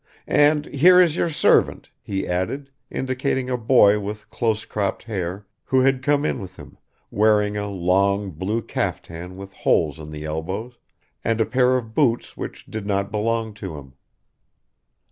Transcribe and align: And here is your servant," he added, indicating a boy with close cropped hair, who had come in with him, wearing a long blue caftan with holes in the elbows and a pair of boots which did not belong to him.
And 0.25 0.65
here 0.65 0.99
is 0.99 1.15
your 1.15 1.29
servant," 1.29 1.91
he 2.01 2.27
added, 2.27 2.71
indicating 2.89 3.51
a 3.51 3.55
boy 3.57 3.99
with 3.99 4.31
close 4.31 4.65
cropped 4.65 5.03
hair, 5.03 5.45
who 5.65 5.81
had 5.81 6.01
come 6.01 6.25
in 6.25 6.39
with 6.39 6.55
him, 6.57 6.79
wearing 7.11 7.55
a 7.55 7.67
long 7.69 8.31
blue 8.31 8.63
caftan 8.63 9.37
with 9.37 9.53
holes 9.53 9.99
in 9.99 10.09
the 10.09 10.25
elbows 10.25 10.79
and 11.23 11.39
a 11.39 11.45
pair 11.45 11.77
of 11.77 11.93
boots 11.93 12.35
which 12.35 12.65
did 12.65 12.87
not 12.87 13.11
belong 13.11 13.53
to 13.53 13.77
him. 13.77 13.93